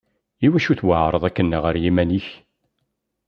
[0.45, 2.27] Iwacu tweεreḍ akken ɣer yiman-ik?